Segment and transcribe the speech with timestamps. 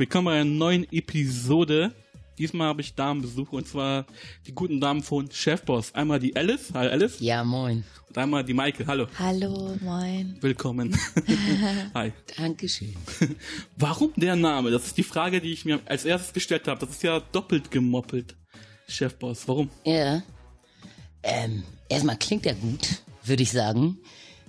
[0.00, 1.94] Willkommen bei einer neuen Episode.
[2.38, 4.06] Diesmal habe ich Damenbesuch und zwar
[4.46, 5.94] die guten Damen von Chefboss.
[5.94, 7.20] Einmal die Alice, hallo Alice.
[7.20, 7.84] Ja, moin.
[8.08, 9.08] Und einmal die Maike, hallo.
[9.18, 10.38] Hallo, moin.
[10.40, 10.98] Willkommen.
[11.94, 12.14] Hi.
[12.34, 12.96] Dankeschön.
[13.76, 14.70] Warum der Name?
[14.70, 16.80] Das ist die Frage, die ich mir als erstes gestellt habe.
[16.80, 18.34] Das ist ja doppelt gemoppelt.
[18.88, 19.68] Chefboss, warum?
[19.84, 20.22] Ja.
[21.22, 23.98] Ähm, erstmal klingt er gut, würde ich sagen.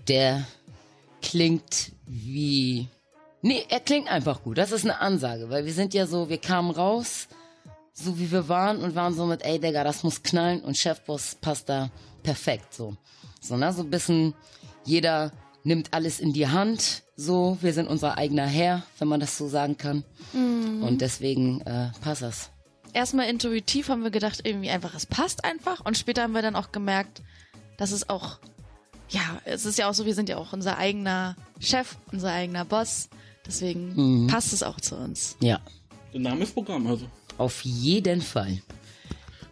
[0.08, 0.48] Der
[1.22, 2.88] klingt wie.
[3.42, 4.58] Nee, er klingt einfach gut.
[4.58, 7.28] Das ist eine Ansage, weil wir sind ja so, wir kamen raus,
[7.94, 11.36] so wie wir waren und waren so mit, ey Digga, das muss knallen und Chefboss
[11.36, 11.90] passt da
[12.24, 12.96] perfekt so.
[13.42, 14.36] So, ne, so ein bisschen
[14.86, 15.32] jeder
[15.64, 19.48] nimmt alles in die Hand, so, wir sind unser eigener Herr, wenn man das so
[19.48, 20.04] sagen kann.
[20.82, 22.50] Und deswegen äh, passt das.
[22.94, 25.86] Erstmal intuitiv haben wir gedacht, irgendwie einfach, es passt einfach.
[25.86, 27.22] Und später haben wir dann auch gemerkt,
[27.78, 28.40] dass es auch,
[29.10, 32.66] ja, es ist ja auch so, wir sind ja auch unser eigener Chef, unser eigener
[32.66, 33.10] Boss.
[33.46, 35.36] Deswegen passt es auch zu uns.
[35.42, 35.60] Ja,
[36.14, 37.06] Der Name ist Programm, also.
[37.38, 38.62] auf jeden Fall.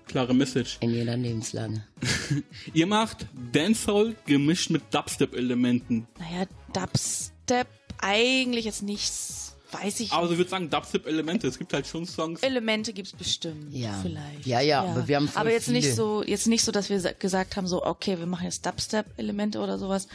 [0.07, 0.77] Klare Message.
[0.81, 1.83] In jeder Lebenslage.
[2.73, 6.07] Ihr macht Dancehall gemischt mit Dubstep-Elementen.
[6.17, 7.67] Naja, Dubstep
[7.99, 11.47] eigentlich jetzt nichts, weiß ich Aber ich würde sagen, Dubstep-Elemente.
[11.47, 12.41] Es gibt halt schon Songs.
[12.41, 13.73] Elemente gibt's bestimmt.
[13.73, 13.93] Ja.
[14.01, 14.45] Vielleicht.
[14.45, 15.95] Ja, ja, aber wir haben Aber jetzt nicht viele.
[15.95, 19.59] so, jetzt nicht so, dass wir sa- gesagt haben, so, okay, wir machen jetzt Dubstep-Elemente
[19.59, 20.07] oder sowas.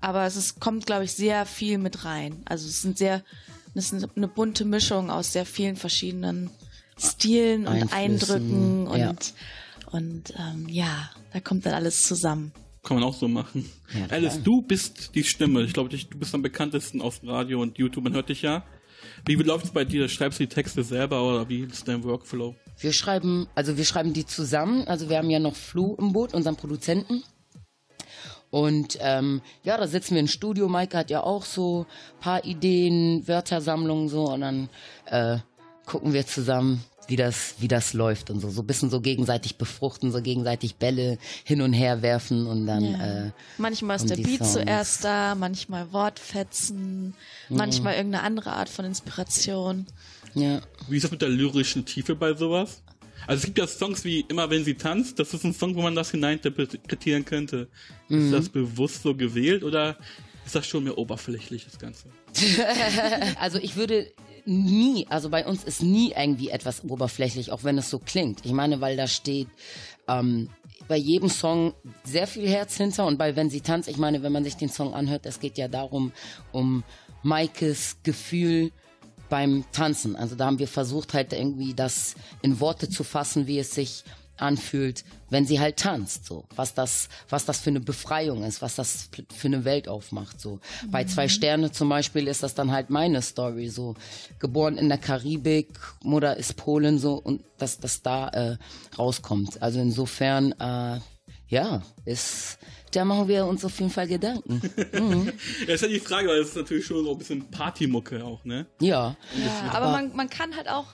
[0.00, 2.42] Aber es ist, kommt, glaube ich, sehr viel mit rein.
[2.46, 3.22] Also es sind sehr,
[3.74, 6.50] es ist eine bunte Mischung aus sehr vielen verschiedenen
[6.98, 9.14] Stilen und Eindrücken und, ja.
[9.90, 12.52] und ähm, ja, da kommt dann alles zusammen.
[12.82, 13.70] Kann man auch so machen.
[13.94, 14.06] Ja.
[14.08, 15.62] Alice, du bist die Stimme.
[15.62, 18.04] Ich glaube, du bist am bekanntesten auf Radio und YouTube.
[18.04, 18.64] Man hört dich ja.
[19.26, 20.08] Wie läuft es bei dir?
[20.08, 22.54] Schreibst du die Texte selber oder wie ist dein Workflow?
[22.78, 24.86] Wir schreiben, also wir schreiben die zusammen.
[24.86, 27.22] Also wir haben ja noch Flu im Boot, unseren Produzenten.
[28.50, 30.68] Und ähm, ja, da sitzen wir im Studio.
[30.68, 31.86] Maike hat ja auch so
[32.20, 34.68] paar Ideen, Wörtersammlungen so und dann
[35.06, 35.38] äh,
[35.86, 38.48] gucken wir zusammen, wie das, wie das läuft und so.
[38.50, 42.84] So ein bisschen so gegenseitig befruchten, so gegenseitig Bälle hin und her werfen und dann
[42.94, 44.52] äh, Manchmal ist und der Beat Songs.
[44.52, 47.14] zuerst da, manchmal Wortfetzen,
[47.48, 47.56] Mhm.
[47.56, 49.86] manchmal irgendeine andere Art von Inspiration.
[50.34, 50.60] ja.
[50.88, 52.82] Wie ist das mit der lyrischen Tiefe bei sowas?
[53.26, 55.82] Also es gibt ja Songs wie Immer wenn sie tanzt, das ist ein Song, wo
[55.82, 57.68] man das hineininterpretieren könnte.
[58.08, 58.26] Mhm.
[58.26, 59.98] Ist das bewusst so gewählt oder
[60.46, 62.04] ist das schon mehr oberflächlich, das Ganze?
[63.38, 64.10] Also ich würde
[64.46, 68.44] nie, also bei uns ist nie irgendwie etwas oberflächlich, auch wenn es so klingt.
[68.44, 69.48] Ich meine, weil da steht
[70.08, 70.50] ähm,
[70.88, 71.74] bei jedem Song
[72.04, 74.68] sehr viel Herz hinter und bei Wenn sie tanzt, ich meine, wenn man sich den
[74.68, 76.12] Song anhört, es geht ja darum,
[76.52, 76.82] um
[77.22, 78.72] Maikes Gefühl
[79.28, 80.16] beim Tanzen.
[80.16, 84.04] Also da haben wir versucht halt irgendwie das in Worte zu fassen, wie es sich
[84.40, 86.44] anfühlt, wenn sie halt tanzt, so.
[86.56, 90.60] Was das, was das für eine Befreiung ist, was das für eine Welt aufmacht, so.
[90.90, 93.94] Bei zwei Sterne zum Beispiel ist das dann halt meine Story, so.
[94.38, 95.68] Geboren in der Karibik,
[96.02, 98.56] Mutter ist Polen, so, und dass das da, äh,
[98.98, 99.62] rauskommt.
[99.62, 101.00] Also insofern, äh,
[101.48, 102.58] ja, ist,
[102.92, 104.62] da machen wir uns auf jeden Fall Gedanken.
[105.66, 108.44] Ja, ist ja die Frage, weil das ist natürlich schon so ein bisschen Partymucke auch,
[108.44, 108.66] ne?
[108.80, 109.16] Ja.
[109.36, 110.86] Ja, aber man, man kann halt auch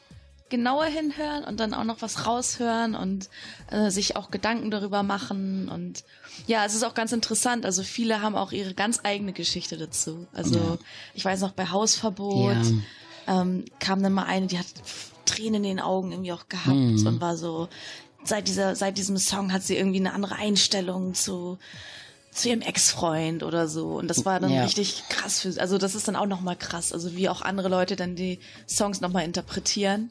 [0.49, 3.29] genauer hinhören und dann auch noch was raushören und
[3.71, 6.05] äh, sich auch Gedanken darüber machen und
[6.47, 7.65] ja, es ist auch ganz interessant.
[7.65, 10.27] Also viele haben auch ihre ganz eigene Geschichte dazu.
[10.34, 10.79] Also
[11.15, 12.57] ich weiß noch bei Hausverbot
[13.27, 14.67] ähm, kam dann mal eine, die hat
[15.25, 16.69] Tränen in den Augen irgendwie auch gehabt
[17.07, 17.69] und war so
[18.23, 21.59] seit dieser seit diesem Song hat sie irgendwie eine andere Einstellung zu
[22.31, 23.95] zu ihrem Ex-Freund oder so.
[23.97, 24.63] Und das war dann Ja.
[24.65, 26.93] richtig krass für Also das ist dann auch nochmal krass.
[26.93, 30.11] Also wie auch andere Leute dann die Songs nochmal interpretieren.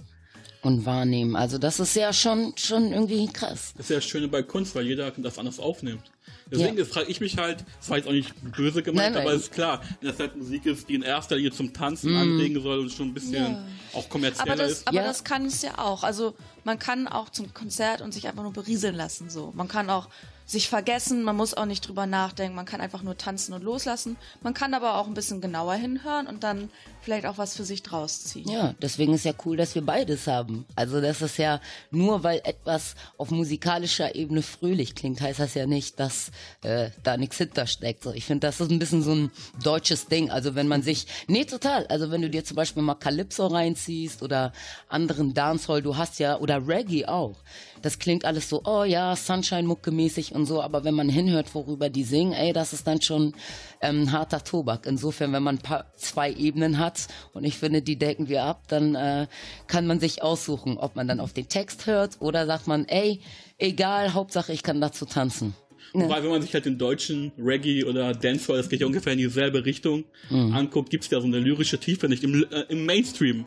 [0.65, 1.35] Und wahrnehmen.
[1.35, 3.73] Also das ist ja schon, schon irgendwie krass.
[3.77, 6.03] Das ist ja das Schöne bei Kunst, weil jeder das anders aufnimmt.
[6.51, 6.85] Deswegen Ja.
[6.85, 9.21] frage ich mich halt, das war jetzt auch nicht böse gemeint, Nein, nein.
[9.23, 12.15] aber es ist klar, wenn das halt Musik ist, die in erster Linie zum Tanzen
[12.15, 13.65] anregen soll und schon ein bisschen Ja.
[13.93, 14.87] auch kommerzieller Aber das, ist.
[14.87, 15.03] aber Ja.
[15.03, 16.03] das kann es ja auch.
[16.03, 19.29] Also man kann auch zum Konzert und sich einfach nur berieseln lassen.
[19.29, 20.07] So, man kann auch
[20.45, 21.23] sich vergessen.
[21.23, 22.55] Man muss auch nicht drüber nachdenken.
[22.55, 24.15] Man kann einfach nur tanzen und loslassen.
[24.41, 26.69] Man kann aber auch ein bisschen genauer hinhören und dann
[27.01, 28.49] vielleicht auch was für sich draus ziehen.
[28.49, 30.65] Ja, deswegen ist ja cool, dass wir beides haben.
[30.75, 31.61] Also das ist ja
[31.91, 36.31] nur, weil etwas auf musikalischer Ebene fröhlich klingt, heißt das ja nicht, dass
[36.63, 38.03] äh, da nichts hintersteckt.
[38.03, 39.31] So, ich finde, das ist ein bisschen so ein
[39.63, 40.31] deutsches Ding.
[40.31, 41.85] Also wenn man sich, nee, total.
[41.87, 44.51] Also wenn du dir zum Beispiel mal Calypso reinziehst oder
[44.89, 47.35] anderen Dancehall, du hast ja, oder Reggae auch.
[47.81, 51.89] Das klingt alles so, oh ja, Sunshine-Mucke mäßig und so, aber wenn man hinhört, worüber
[51.89, 53.33] die singen, ey, das ist dann schon
[53.81, 54.85] ähm, harter Tobak.
[54.85, 58.95] Insofern, wenn man paar, zwei Ebenen hat und ich finde, die decken wir ab, dann
[58.95, 59.27] äh,
[59.67, 63.21] kann man sich aussuchen, ob man dann auf den Text hört oder sagt man, ey,
[63.57, 65.55] egal, Hauptsache ich kann dazu tanzen.
[65.93, 69.19] Wobei, wenn man sich halt den deutschen Reggae oder Dancehall, das geht ja ungefähr in
[69.19, 70.53] dieselbe Richtung, Mhm.
[70.53, 73.45] anguckt, gibt's ja so eine lyrische Tiefe nicht im, äh, im Mainstream.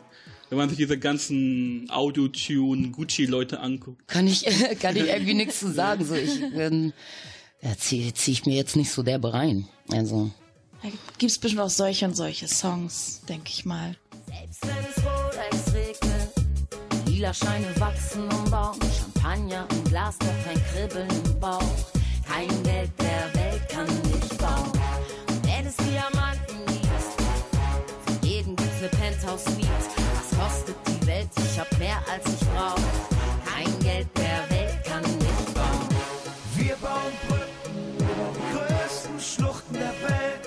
[0.49, 4.07] Wenn man sich diese ganzen Audio-Tune, Gucci-Leute anguckt.
[4.07, 4.45] Kann ich,
[4.79, 6.05] kann ich irgendwie nichts zu sagen.
[6.05, 6.93] So, ich bin,
[7.61, 9.67] ja, ziehe zieh ich mir jetzt nicht so derbe rein.
[9.91, 10.31] Also.
[10.81, 13.95] Da gibt es bestimmt auch solche und solche Songs, denke ich mal.
[14.27, 20.63] Selbst wenn es Rolex regnet, lila Scheine wachsen um Baum, Champagner im Glas, doch kein
[20.73, 21.75] Kribbeln im Bauch.
[22.27, 24.71] Kein Geld der Welt kann dich bauen.
[25.27, 26.18] Und wenn es Diamanten gibt, für
[28.91, 29.67] ne Penthouse-Suite.
[30.13, 31.29] Was kostet die Welt?
[31.37, 32.79] Ich hab mehr als ich brauch.
[33.45, 35.89] Kein Geld der Welt kann dich bauen.
[36.55, 40.45] Wir bauen Brücken über die größten Schluchten der Welt.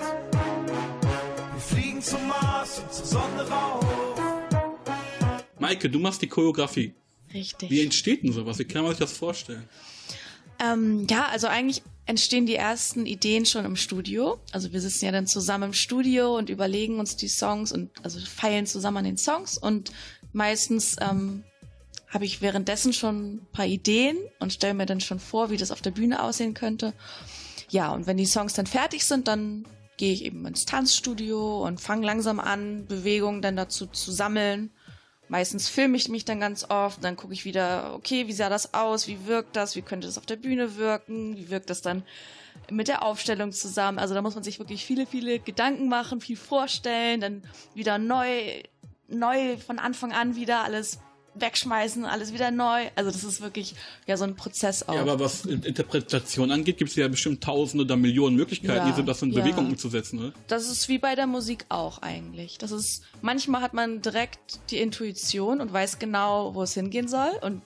[1.53, 3.85] Wir fliegen zum Mars und zur Sonne rauf.
[5.59, 6.93] Maike, du machst die Choreografie.
[7.33, 7.69] Richtig.
[7.69, 8.59] Wie entsteht denn sowas?
[8.59, 9.67] Wie kann man sich das vorstellen?
[10.59, 14.39] Ähm, ja, also eigentlich entstehen die ersten Ideen schon im Studio.
[14.51, 18.19] Also wir sitzen ja dann zusammen im Studio und überlegen uns die Songs und also
[18.19, 19.91] feilen zusammen an den Songs und
[20.33, 21.43] meistens ähm,
[22.09, 25.71] habe ich währenddessen schon ein paar Ideen und stelle mir dann schon vor, wie das
[25.71, 26.93] auf der Bühne aussehen könnte.
[27.69, 29.65] Ja, und wenn die Songs dann fertig sind, dann
[29.97, 34.71] gehe ich eben ins Tanzstudio und fange langsam an, Bewegungen dann dazu zu sammeln.
[35.33, 38.75] Meistens filme ich mich dann ganz oft, dann gucke ich wieder, okay, wie sah das
[38.75, 42.03] aus, wie wirkt das, wie könnte das auf der Bühne wirken, wie wirkt das dann
[42.69, 43.97] mit der Aufstellung zusammen.
[43.97, 47.43] Also da muss man sich wirklich viele, viele Gedanken machen, viel vorstellen, dann
[47.73, 48.61] wieder neu,
[49.07, 50.99] neu von Anfang an wieder alles
[51.35, 52.87] wegschmeißen, alles wieder neu.
[52.95, 53.75] Also das ist wirklich
[54.07, 54.93] ja so ein Prozess auch.
[54.93, 59.03] Ja, aber was Interpretation angeht, gibt es ja bestimmt tausende oder Millionen Möglichkeiten, Ja, diese
[59.03, 59.41] das in ja.
[59.41, 60.19] Bewegung umzusetzen.
[60.19, 60.33] Ne?
[60.47, 62.57] Das ist wie bei der Musik auch eigentlich.
[62.57, 67.31] Das ist, manchmal hat man direkt die Intuition und weiß genau, wo es hingehen soll.
[67.41, 67.61] Und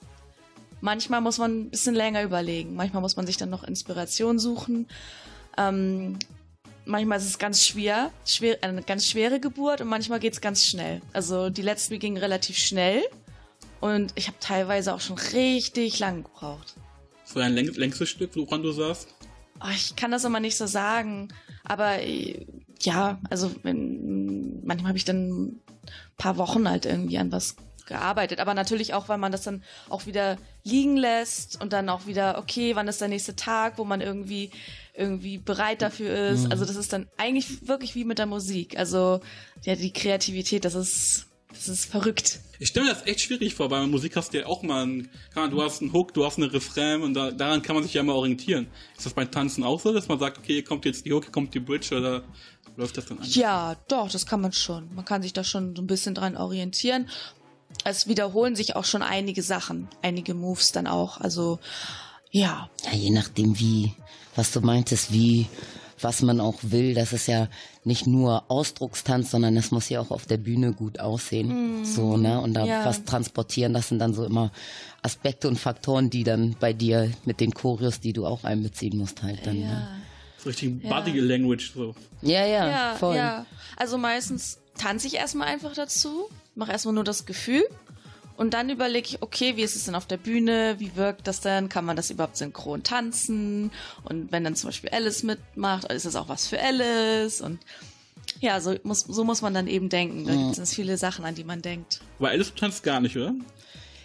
[0.80, 2.74] manchmal muss man ein bisschen länger überlegen.
[2.74, 4.86] Manchmal muss man sich dann noch Inspiration suchen.
[5.56, 6.18] Ähm,
[6.84, 10.64] manchmal ist es ganz schwer, schwer, eine ganz schwere Geburt und manchmal geht es ganz
[10.64, 11.00] schnell.
[11.12, 13.02] Also die letzten gingen relativ schnell
[13.80, 16.74] und ich habe teilweise auch schon richtig lang gebraucht.
[17.24, 19.14] So ein läng längstes Stück, woran du sagst.
[19.60, 21.28] Oh, ich kann das immer nicht so sagen,
[21.64, 22.46] aber äh,
[22.80, 25.60] ja, also wenn, manchmal habe ich dann ein
[26.16, 30.06] paar Wochen halt irgendwie an was gearbeitet, aber natürlich auch, weil man das dann auch
[30.06, 34.00] wieder liegen lässt und dann auch wieder, okay, wann ist der nächste Tag, wo man
[34.00, 34.50] irgendwie
[34.94, 36.50] irgendwie bereit dafür ist.
[36.50, 38.76] Also das ist dann eigentlich wirklich wie mit der Musik.
[38.76, 39.20] Also
[39.62, 42.40] ja, die Kreativität, das ist das ist verrückt.
[42.58, 45.08] Ich stelle mir das echt schwierig vor, weil Musik hast du ja auch mal, einen,
[45.34, 48.00] du hast einen Hook, du hast einen Refrain und da, daran kann man sich ja
[48.00, 48.66] immer orientieren.
[48.96, 51.24] Ist das beim Tanzen auch so, dass man sagt, okay, hier kommt jetzt die Hook,
[51.24, 52.24] hier kommt die Bridge oder
[52.76, 53.26] läuft das dann an?
[53.28, 54.94] Ja, doch, das kann man schon.
[54.94, 57.08] Man kann sich da schon so ein bisschen dran orientieren.
[57.84, 61.18] Es wiederholen sich auch schon einige Sachen, einige Moves dann auch.
[61.20, 61.58] Also
[62.30, 63.92] ja, Ja, je nachdem wie,
[64.36, 65.46] was du meintest, wie,
[66.00, 66.94] was man auch will.
[66.94, 67.48] Das ist ja
[67.84, 71.84] nicht nur Ausdruckstanz, sondern es muss ja auch auf der Bühne gut aussehen.
[71.84, 72.40] So, ne?
[72.40, 72.84] Und da ja.
[72.84, 74.50] was transportieren, das sind dann so immer
[75.02, 79.22] Aspekte und Faktoren, die dann bei dir mit den Choreos, die du auch einbeziehen musst,
[79.22, 79.60] halt dann.
[79.60, 79.64] Ne?
[79.64, 79.88] ja.
[80.38, 81.94] So richtig Body Language, so.
[82.22, 83.16] Ja, ja, Ja, voll.
[83.16, 83.44] ja.
[83.76, 87.64] Also meistens tanze ich erstmal einfach dazu, mache erstmal nur das Gefühl
[88.38, 90.76] und dann überlege ich, okay, wie ist es denn auf der Bühne?
[90.78, 91.68] Wie wirkt das denn?
[91.68, 93.72] Kann man das überhaupt synchron tanzen?
[94.04, 97.40] Und wenn dann zum Beispiel Alice mitmacht, ist das auch was für Alice?
[97.40, 97.58] Und
[98.38, 100.24] ja, so muss, so muss man dann eben denken.
[100.24, 102.00] Da gibt es viele Sachen, an die man denkt.
[102.20, 103.34] Weil Alice tanzt gar nicht, oder?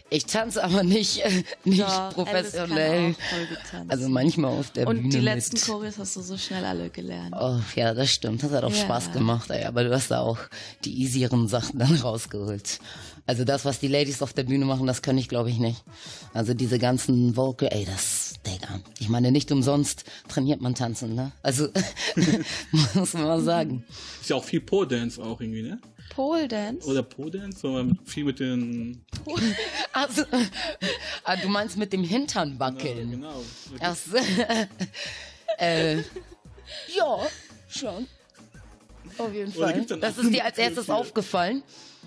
[0.10, 3.06] Ich tanze aber nicht, äh, nicht Doch, professionell.
[3.06, 3.90] Alice kann auch voll gut tanzen.
[3.90, 5.66] Also manchmal auf der und Bühne die letzten mit.
[5.66, 7.34] Choreos hast du so schnell alle gelernt.
[7.40, 8.44] Oh, ja, das stimmt.
[8.44, 8.76] Das hat auch Ja.
[8.76, 9.66] Spaß gemacht, ey.
[9.66, 10.38] Aber du hast da auch
[10.86, 12.80] die easieren Sachen dann rausgeholt.
[13.26, 15.84] Also das, was die Ladies auf der Bühne machen, das kann ich, glaube ich, nicht.
[16.34, 18.82] Also diese ganzen Vocal, ey, das, Digga.
[19.00, 21.32] Ich meine, nicht umsonst trainiert man tanzen, ne?
[21.42, 21.70] Also,
[22.94, 23.86] muss man mal sagen.
[24.22, 25.80] Ist ja auch viel Po-Dance auch irgendwie, ne?
[26.16, 26.88] Pole Dance?
[26.88, 29.04] Oder Po-Dance, sondern viel mit den...
[29.94, 30.24] Also,
[31.24, 33.12] ah, du meinst mit dem Hintern wackeln.
[33.12, 33.44] genau.
[33.80, 34.18] Ach so.
[35.60, 37.20] äh, ja,
[37.70, 38.08] schon.
[39.18, 39.86] Auf jeden Fall.
[40.00, 41.62] Das ist dir als erstes aufgefallen?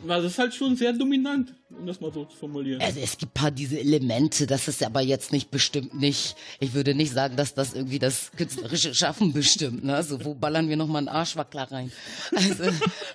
[0.04, 2.80] Weil das ist halt schon sehr dominant, um das mal so zu formulieren.
[2.82, 6.94] Also es gibt paar diese Elemente, das ist aber jetzt nicht bestimmt nicht, ich würde
[6.94, 10.02] nicht sagen, dass das irgendwie das künstlerische Schaffen bestimmt, ne?
[10.02, 11.90] So, wo ballern wir nochmal einen Arschwackler rein?
[12.34, 12.64] Also,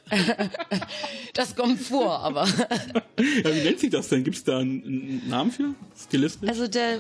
[1.34, 2.48] das kommt vor, aber
[3.44, 4.24] Ja, wie nennt sich das denn?
[4.24, 5.76] Gibt es da einen, einen Namen für?
[5.98, 6.50] Stilistisch?
[6.50, 7.00] Also der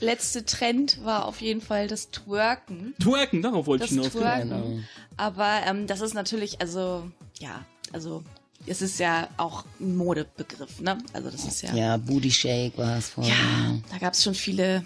[0.00, 2.94] letzte Trend war auf jeden Fall das Twerken.
[3.00, 4.12] Twerken, darauf wollte Das ich hinaus.
[4.12, 4.48] Twerken.
[4.50, 4.78] Genau.
[5.16, 8.24] Aber ähm, das ist natürlich, also, ja, also
[8.66, 10.98] es ist ja auch ein Modebegriff, ne?
[11.12, 11.74] Also das ist ja.
[11.74, 13.32] ja, Booty Shake war es vorher.
[13.34, 14.84] Ja, da gab es schon viele.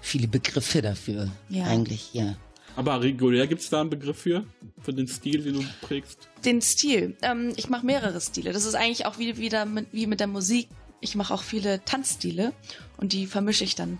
[0.00, 1.64] Viele Begriffe dafür, Ja.
[1.64, 2.36] eigentlich, ja.
[2.76, 4.44] Aber regulär gibt es da einen Begriff für?
[4.82, 6.28] Für den Stil, den du prägst?
[6.44, 7.16] Den Stil.
[7.22, 8.52] Ähm, ich mache mehrere Stile.
[8.52, 10.68] Das ist eigentlich auch wie, wieder mit, wie mit der Musik.
[11.00, 12.52] Ich mache auch viele Tanzstile
[12.98, 13.98] und die vermische ich dann.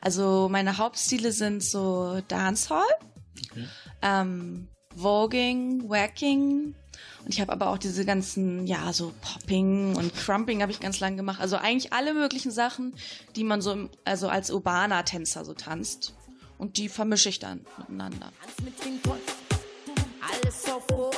[0.00, 2.82] Also meine Hauptstile sind so Dancehall,
[3.50, 3.64] Okay.
[4.02, 6.74] ähm, Voging, Wacking.
[7.24, 11.00] Und ich habe aber auch diese ganzen, ja, so Popping und Crumping habe ich ganz
[11.00, 11.40] lang gemacht.
[11.40, 12.94] Also eigentlich alle möglichen Sachen,
[13.34, 16.14] die man so, im, also als urbaner Tänzer so tanzt.
[16.58, 18.30] Und die vermische ich dann miteinander.
[18.40, 19.32] Tanz mit den Punks,
[20.20, 21.14] alles auf hoch.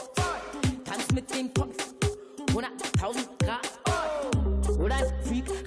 [0.85, 1.77] Tanz mit den Punks,
[2.49, 4.79] 100.000 Grad.
[4.79, 5.66] Hol ein Freak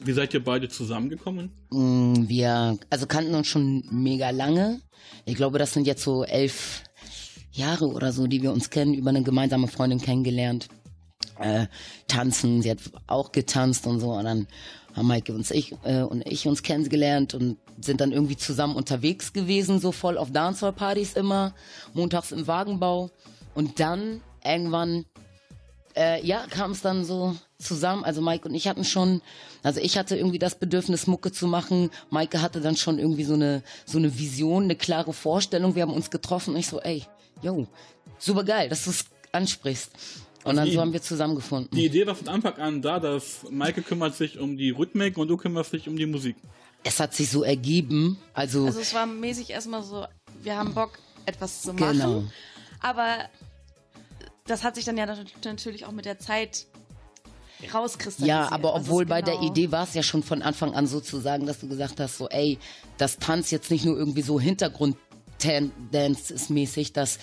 [0.00, 1.50] Wie seid ihr beide zusammengekommen?
[1.70, 4.80] Mm, Wir, also kannten uns schon mega lange.
[5.24, 6.84] Ich glaube, das sind jetzt so elf
[7.52, 10.68] Jahre oder so, die wir uns kennen, über eine gemeinsame Freundin kennengelernt.
[11.40, 11.66] Äh,
[12.06, 14.12] tanzen, sie hat auch getanzt und so.
[14.12, 14.46] Und dann
[14.94, 19.32] haben Maike und ich, äh, und ich uns kennengelernt und sind dann irgendwie zusammen unterwegs
[19.32, 21.54] gewesen, so voll auf Dancehall-Partys immer,
[21.94, 23.10] montags im Wagenbau.
[23.54, 25.04] Und dann irgendwann
[25.98, 28.04] äh, ja, kam es dann so zusammen.
[28.04, 29.20] Also Mike und ich hatten schon,
[29.62, 31.90] also ich hatte irgendwie das Bedürfnis, Mucke zu machen.
[32.10, 35.74] Maike hatte dann schon irgendwie so eine, so eine Vision, eine klare Vorstellung.
[35.74, 37.04] Wir haben uns getroffen und ich so, ey,
[37.42, 37.66] yo,
[38.18, 39.90] super geil, dass du es ansprichst.
[40.44, 41.76] Und dann die- so haben wir zusammengefunden.
[41.76, 45.28] Die Idee war von Anfang an da, dass Maike kümmert sich um die Rhythmik und
[45.28, 46.36] du kümmerst dich um die Musik.
[46.84, 48.16] es hat sich so ergeben.
[48.32, 50.06] Also, Also es war mäßig erstmal so,
[50.42, 50.92] wir haben Bock,
[51.26, 51.92] etwas zu machen.
[51.98, 52.24] Genau.
[52.80, 53.18] Aber
[54.48, 56.66] das hat sich dann ja nat- natürlich auch mit der Zeit
[57.74, 58.28] rauskristallisiert.
[58.28, 60.86] Ja, aber es obwohl bei der genau- Idee war es ja schon von Anfang an
[60.86, 62.58] sozusagen, dass du gesagt hast, so ey,
[62.98, 67.18] das Tanz jetzt nicht nur irgendwie so Hintergrund-Dance ist mäßig, dass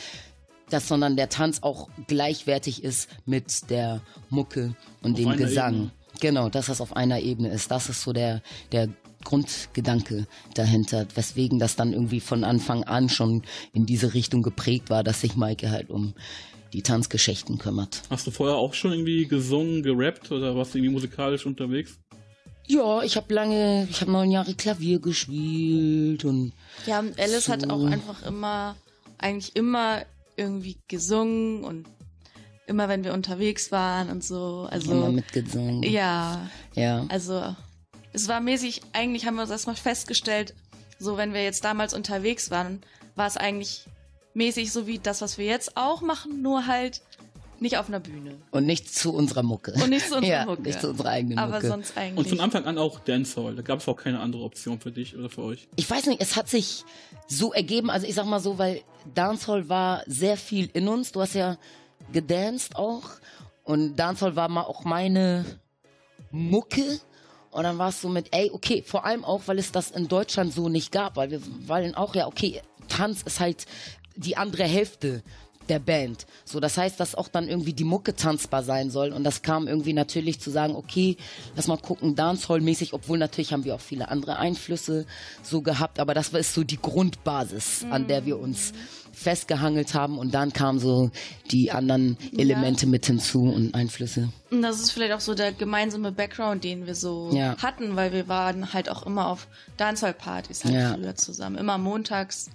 [0.70, 5.74] das, sondern der Tanz auch gleichwertig ist mit der Mucke und dem einer Gesang.
[5.74, 5.92] Ebene.
[6.22, 7.70] Genau, dass das auf einer Ebene ist.
[7.72, 8.42] Das ist so der,
[8.72, 8.90] der
[9.24, 15.04] Grundgedanke dahinter, weswegen das dann irgendwie von Anfang an schon in diese Richtung geprägt war,
[15.04, 16.14] dass sich Maike halt um
[16.74, 18.02] die Tanzgeschichten kümmert.
[18.10, 21.98] Hast du vorher auch schon irgendwie gesungen, gerappt oder warst du irgendwie musikalisch unterwegs?
[22.68, 26.52] Ja, ich habe lange, ich habe neun Jahre Klavier gespielt und
[26.86, 27.70] Ja, und Alice hat So.
[27.70, 28.76] auch einfach immer,
[29.20, 30.02] eigentlich immer
[30.36, 31.86] irgendwie gesungen und
[32.68, 34.68] immer wenn wir unterwegs waren und so.
[34.70, 35.84] Also immer mitgesungen.
[35.84, 37.06] ja, Ja.
[37.10, 37.56] also
[38.14, 40.56] es war mäßig, eigentlich haben wir uns erstmal festgestellt,
[40.98, 42.82] so wenn wir jetzt damals unterwegs waren,
[43.16, 43.86] war es eigentlich
[44.36, 47.02] mäßig so wie das, was wir jetzt auch machen, nur halt
[47.60, 48.36] nicht auf einer Bühne.
[48.52, 49.74] Und nicht zu unserer Mucke.
[49.82, 50.62] Und nicht zu unserer ja, Mucke.
[50.64, 51.68] Nicht zu unserer eigenen Aber Mucke.
[51.68, 52.18] sonst eigentlich.
[52.18, 53.56] Und von Anfang an auch Dancehall.
[53.56, 55.68] Da gab es auch keine andere Option für dich oder für euch.
[55.78, 56.84] ich weiß nicht, es hat sich
[57.28, 58.82] so ergeben, also ich sag mal so, weil
[59.14, 61.14] Dancehall war sehr viel in uns.
[61.14, 61.58] Du hast ja
[62.12, 63.04] gedanced auch.
[63.64, 65.46] Und Dancehall war mal auch meine
[66.32, 67.00] Mucke.
[67.52, 70.10] Und dann war es so mit, ey, okay, vor allem auch, weil es das in
[70.10, 73.66] Deutschland so nicht gab, weil wir wollen auch, ja, okay, Tanz ist halt
[74.16, 75.24] die andere Hälfte
[75.70, 76.26] der Band.
[76.44, 79.12] So, das heißt, dass auch dann irgendwie die Mucke tanzbar sein soll.
[79.12, 81.18] Und das kam irgendwie natürlich zu sagen, okay,
[81.56, 85.06] lass mal gucken, Dancehall-mäßig, obwohl natürlich haben wir auch viele andere Einflüsse
[85.42, 88.74] so gehabt, aber das ist so die Grundbasis, an der wir uns
[89.16, 91.10] festgehangelt haben und dann kamen so
[91.52, 94.30] die anderen Elemente mit hinzu und Einflüsse.
[94.52, 97.58] Und das ist vielleicht auch so der gemeinsame Background, den wir so Ja.
[97.58, 100.94] hatten, weil wir waren halt auch immer auf Dancehall-Partys halt Ja.
[100.94, 101.56] früher zusammen.
[101.58, 102.50] Immer montags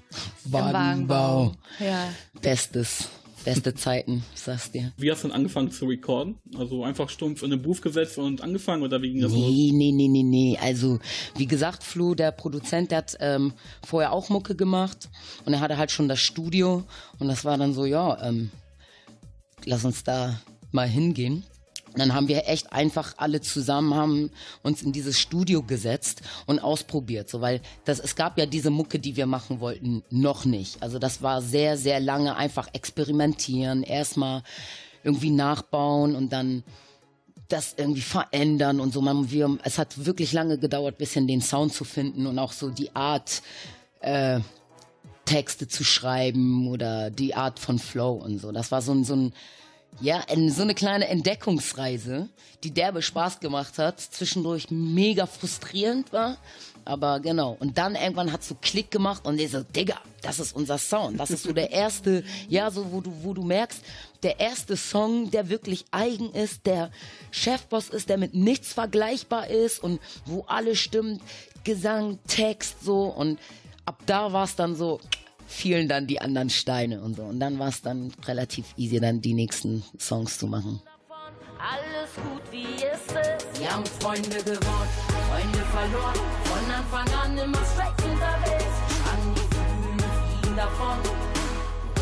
[0.44, 0.72] im Wagenbau.
[0.78, 1.52] Wagenbau.
[1.80, 2.08] Ja.
[2.40, 3.08] Bestes,
[3.44, 4.92] beste Zeiten, ich sag's dir.
[4.96, 6.38] Wie hast du denn angefangen zu recorden?
[6.56, 9.40] Also einfach stumpf in eine Booth gesetzt und angefangen oder wie ging das los?
[9.40, 10.58] Nee, nee, nee, nee, nee.
[10.60, 10.98] Also,
[11.36, 13.52] wie gesagt, Flo, der Produzent, der hat ähm,
[13.84, 15.08] vorher auch Mucke gemacht
[15.44, 16.84] und er hatte halt schon das Studio
[17.18, 18.50] und das war dann so, ja, ähm,
[19.64, 20.40] lass uns da
[20.72, 21.44] mal hingehen.
[21.96, 24.30] Dann haben wir echt einfach alle zusammen haben
[24.62, 28.98] uns in dieses Studio gesetzt und ausprobiert, so weil das es gab ja diese Mucke,
[28.98, 30.82] die wir machen wollten, noch nicht.
[30.82, 34.42] Also das war sehr sehr lange einfach experimentieren, erstmal
[35.02, 36.62] irgendwie nachbauen und dann
[37.48, 39.00] das irgendwie verändern und so.
[39.00, 42.70] Man, wir, es hat wirklich lange gedauert, bisschen den Sound zu finden und auch so
[42.70, 43.42] die Art,
[44.00, 44.40] äh,
[45.24, 48.50] Texte zu schreiben oder die Art von Flow und so.
[48.50, 49.32] Das war so ein, so ein
[50.00, 52.28] ja, so eine kleine Entdeckungsreise,
[52.62, 56.38] die derbe Spaß gemacht hat, zwischendurch mega frustrierend war,
[56.84, 57.56] aber genau.
[57.60, 61.20] Und dann irgendwann hat so Klick gemacht und ich so, Digga, das ist unser Sound.
[61.20, 63.82] Das ist so der erste, ja, so wo du, wo du merkst,
[64.22, 66.90] der erste Song, der wirklich eigen ist, der
[67.30, 71.22] Chefboss ist, der mit nichts vergleichbar ist und wo alles stimmt,
[71.64, 73.38] Gesang, Text so und
[73.84, 74.98] ab da war es dann so
[75.50, 77.24] fielen dann die anderen Steine und so.
[77.24, 80.80] Und dann war es dann relativ easy, dann die nächsten Songs zu machen.
[81.58, 83.60] Alles gut wie es ist.
[83.60, 84.90] Wir haben Freunde gewonnen,
[85.28, 86.18] Freunde verloren.
[86.44, 88.76] Von Anfang an immer straight unterwegs.
[89.12, 90.98] An die Flügel fliegen davon.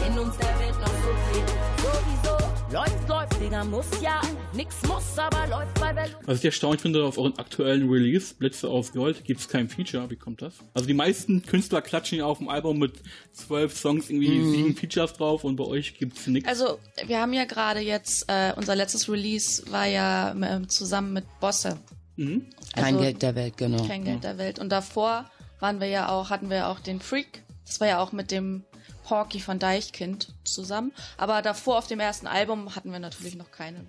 [0.07, 1.47] In uns der Welt noch so viel.
[1.83, 2.37] Sowieso
[2.71, 3.18] läuft, läuft,
[3.49, 4.21] Digga, muss ja.
[4.53, 8.69] Nix muss, aber läuft, weil wir Was ich erstaunlich finde, auf euren aktuellen Release, Blitze
[8.69, 10.11] aus Gold, gibt es kein Feature.
[10.11, 10.53] Wie kommt das?
[10.75, 12.93] Also die meisten Künstler klatschen ja auf dem Album mit
[13.33, 16.47] zwölf Songs irgendwie sieben Features drauf und bei euch gibt's nichts.
[16.47, 21.25] Also, wir haben ja gerade jetzt, äh, unser letztes Release war ja ähm, zusammen mit
[21.41, 21.79] Bosse.
[22.19, 23.83] Kein Also- Geld der Welt, genau.
[23.87, 24.59] Kein Geld der Welt.
[24.59, 25.25] Und davor
[25.59, 27.45] waren wir ja auch, hatten wir auch den Freak.
[27.67, 28.65] Das war ja auch mit dem
[29.09, 30.93] Porky von Deichkind zusammen.
[31.17, 33.87] Aber davor auf dem ersten Album hatten wir natürlich noch keine.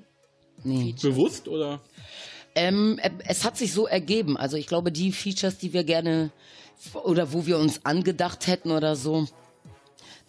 [0.64, 0.96] Nee.
[1.02, 1.82] Bewusst oder?
[2.56, 4.38] Ähm, äh, es hat sich so ergeben.
[4.38, 6.32] Also ich glaube, die Features, die wir gerne
[7.04, 9.28] oder wo wir uns angedacht hätten oder so,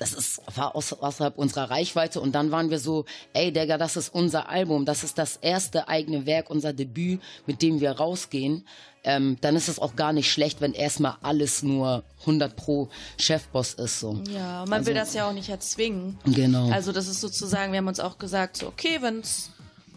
[0.01, 3.05] das ist, war aus, außerhalb unserer Reichweite und dann waren wir so,
[3.35, 7.61] ey Digga, das ist unser Album, das ist das erste eigene Werk, unser Debüt, mit
[7.61, 8.65] dem wir rausgehen.
[9.05, 12.89] Ähm, dann ist es auch gar nicht schlecht, wenn erstmal alles nur 100 pro
[13.19, 14.01] Chefboss ist.
[14.01, 14.23] So.
[14.31, 16.19] Ja, man will das ja auch nicht erzwingen.
[16.25, 16.71] Genau.
[16.71, 19.51] Also das ist sozusagen, wir haben uns auch gesagt, so okay, wenn's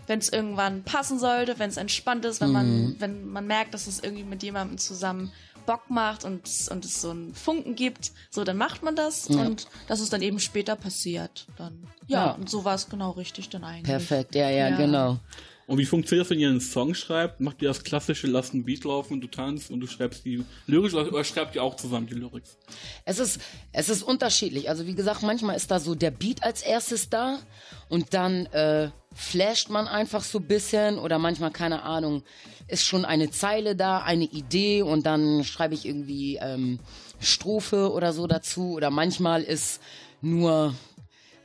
[0.07, 4.01] wenn's irgendwann passen sollte, wenn es entspannt ist, wenn man wenn man merkt, dass es
[4.01, 5.31] irgendwie mit jemandem zusammen
[5.65, 9.67] Bock macht und und es so einen Funken gibt, so dann macht man das und
[9.87, 11.45] das ist dann eben später passiert.
[11.57, 12.31] Dann ja, Ja.
[12.33, 13.85] und so war es genau richtig dann eigentlich.
[13.85, 14.77] Perfekt, ja, ja, Ja.
[14.77, 15.17] genau.
[15.65, 17.39] Und wie funktioniert das, wenn ihr einen Song schreibt?
[17.39, 20.43] Macht ihr das klassische, lasst einen Beat laufen und du tanzt und du schreibst die
[20.67, 22.57] Lyrics oder schreibt ihr auch zusammen die Lyrics?
[23.05, 23.39] Es ist,
[23.71, 24.69] es ist unterschiedlich.
[24.69, 27.39] Also wie gesagt, manchmal ist da so der Beat als erstes da
[27.87, 32.23] und dann äh, flasht man einfach so ein bisschen oder manchmal, keine Ahnung,
[32.67, 36.79] ist schon eine Zeile da, eine Idee und dann schreibe ich irgendwie ähm,
[37.19, 39.81] Strophe oder so dazu oder manchmal ist
[40.21, 40.73] nur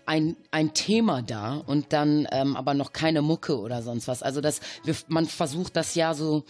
[0.08, 4.22] ein, ein Thema da und dann ähm, aber noch keine Mucke oder sonst was.
[4.22, 6.44] Also das, wir, man versucht das ja so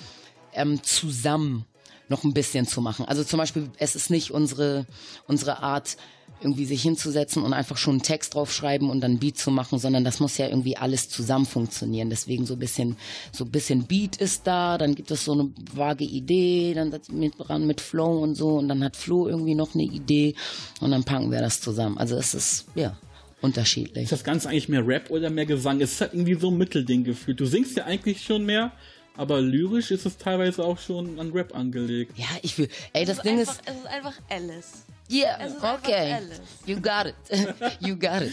[0.54, 1.66] ähm, zusammen
[2.08, 3.04] noch ein bisschen zu machen.
[3.04, 4.86] Also zum Beispiel, es ist nicht unsere,
[5.26, 5.96] unsere Art,
[6.40, 10.04] irgendwie sich hinzusetzen und einfach schon einen Text draufschreiben und dann Beat zu machen, sondern
[10.04, 12.10] das muss ja irgendwie alles zusammen funktionieren.
[12.10, 12.96] Deswegen so ein bisschen,
[13.32, 17.08] so ein bisschen Beat ist da, dann gibt es so eine vage Idee, dann das
[17.08, 20.36] mit dran mit Flow und so und dann hat Flo irgendwie noch eine Idee
[20.80, 21.98] und dann packen wir das zusammen.
[21.98, 22.96] Also es ist, ja,
[23.40, 24.04] unterschiedlich.
[24.04, 25.80] Ist das Ganze eigentlich mehr Rap oder mehr Gesang?
[25.80, 27.38] Es ist halt irgendwie so ein Mittelding gefühlt.
[27.40, 28.72] Du singst ja eigentlich schon mehr,
[29.16, 32.16] aber lyrisch ist es teilweise auch schon an Rap angelegt.
[32.18, 34.72] Ja, ich will, ey, das es Ding ist ist, einfach, es ist einfach Alice.
[35.10, 36.12] Yeah, Es ist einfach okay.
[36.12, 36.40] Alice.
[36.66, 37.14] You got it.
[37.80, 38.32] you got it.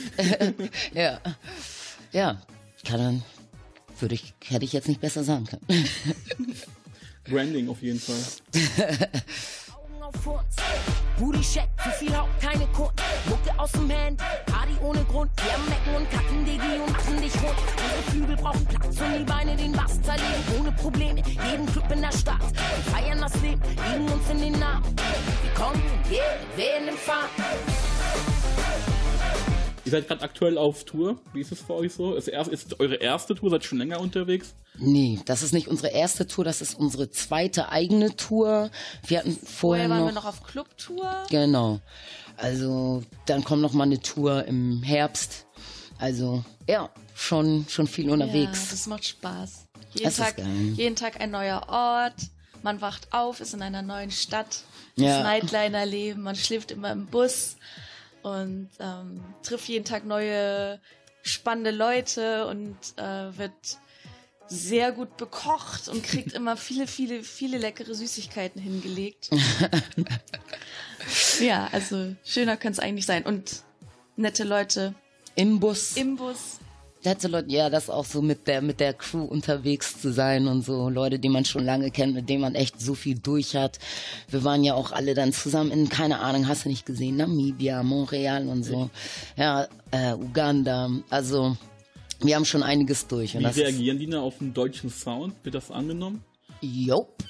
[0.94, 1.20] ja.
[2.12, 2.42] Ja.
[2.86, 3.24] Kann dann,
[4.00, 5.66] würde ich, hätte ich jetzt nicht besser sagen können.
[7.30, 8.16] Branding auf jeden Fall.
[9.74, 10.56] Augen auf Furz.
[11.18, 12.94] Booty check, zu viel Haut, keine Kunst.
[13.28, 14.22] Mucke aus dem Hand,
[14.86, 15.32] ohne Grund.
[15.38, 17.56] Wir mecken und kacken, Digi, und machen dich rund.
[17.84, 20.44] Unsere Flügel brauchen Platz und die Beine den Bass zerlegen.
[20.60, 22.42] Ohne Probleme, jeden Club in der Stadt.
[22.42, 24.86] Wir feiern das Leben, liegen uns in den Namen.
[25.42, 27.30] Wir kommen, gehen, werden im Fahren.
[29.86, 31.20] Ihr seid gerade aktuell auf Tour.
[31.34, 32.16] Wie ist es für euch so?
[32.16, 33.52] Ist, erst, ist es eure erste Tour?
[33.52, 34.56] Seid ihr schon länger unterwegs?
[34.80, 38.72] Nee, das ist nicht unsere erste Tour, das ist unsere zweite eigene Tour.
[39.06, 41.24] Wir hatten vorher Vorher waren noch, wir noch auf Clubtour.
[41.30, 41.80] Genau.
[42.38, 45.46] Also, dann kommt noch mal eine Tour im Herbst.
[45.98, 48.70] Also, ja, schon, schon viel Ja, unterwegs.
[48.70, 49.68] das macht Spaß.
[49.94, 50.36] Jeden Das Tag,
[50.76, 52.16] jeden Tag ein neuer Ort.
[52.64, 54.64] Man wacht auf, ist in einer neuen Stadt.
[54.96, 55.18] Ja.
[55.20, 56.22] Das Nightliner-Leben.
[56.22, 57.56] Man schläft immer im Bus
[58.24, 60.80] und ähm, trifft jeden Tag neue
[61.22, 63.54] spannende Leute und äh, wird
[64.48, 69.30] sehr gut bekocht und kriegt immer viele, viele, viele leckere Süßigkeiten hingelegt.
[71.40, 73.24] ja, also schöner könnte es eigentlich sein.
[73.24, 73.64] Und
[74.16, 74.94] nette Leute
[75.36, 75.96] Im Bus.
[75.98, 76.60] im Bus.
[77.04, 80.64] Letzte Leute, ja, das auch so mit der, mit der Crew unterwegs zu sein und
[80.66, 80.90] so.
[80.90, 83.78] Leute, die man schon lange kennt, mit denen man echt so viel durch hat.
[84.28, 87.84] Wir waren ja auch alle dann zusammen in, keine Ahnung, hast du nicht gesehen, Namibia,
[87.84, 88.90] Montreal und so.
[89.38, 90.90] Ja, äh, Uganda.
[91.12, 91.56] Also,
[92.22, 93.36] wir haben schon einiges durch.
[93.36, 95.36] Und Wie das ist, reagieren die da auf den deutschen Sound?
[95.44, 96.24] Wird das angenommen?
[96.62, 97.24] Jop.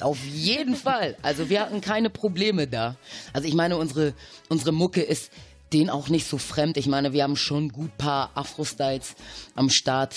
[0.00, 1.16] Auf jeden Fall.
[1.22, 2.96] Also wir hatten keine Probleme da.
[3.32, 4.14] Also ich meine, unsere,
[4.48, 5.30] unsere Mucke ist
[5.72, 6.76] denen auch nicht so fremd.
[6.76, 9.14] Ich meine, wir haben schon gut paar Afro-Styles
[9.54, 10.14] am Start.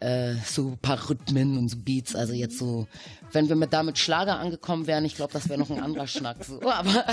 [0.00, 2.16] Äh, so paar Rhythmen und so Beats.
[2.16, 2.86] Also jetzt so,
[3.32, 6.42] wenn wir mit damit Schlager angekommen wären, ich glaube, das wäre noch ein anderer Schnack.
[6.42, 6.58] So.
[6.70, 7.04] Aber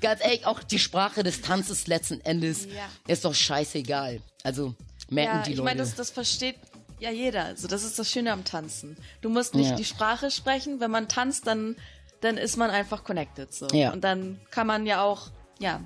[0.00, 2.88] ganz ehrlich, auch die Sprache des Tanzes letzten Endes Ja.
[3.06, 4.20] ist doch scheißegal.
[4.44, 4.74] Also
[5.10, 5.64] merken Ja, die ich Leute.
[5.66, 6.56] meine, das, das versteht
[7.00, 7.44] ja jeder.
[7.44, 8.96] Also das ist das Schöne am Tanzen.
[9.20, 9.76] Du musst nicht Ja.
[9.76, 10.80] die Sprache sprechen.
[10.80, 11.76] Wenn man tanzt, dann,
[12.20, 13.52] dann ist man einfach connected.
[13.52, 13.66] So.
[13.72, 13.92] Ja.
[13.92, 15.28] Und dann kann man ja auch,
[15.58, 15.80] ja,